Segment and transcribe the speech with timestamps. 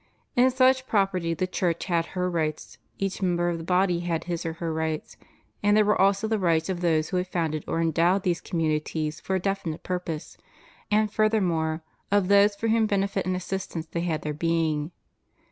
[0.35, 4.47] In such property the Church had her rights, each member of the body had his
[4.47, 5.15] or her rights,
[5.61, 9.19] and there were also the rights of those who had founded or endowed these communities
[9.19, 10.39] for a definite purpose,
[10.89, 14.89] and, further more, of those for whose benefit and assistance they had their being.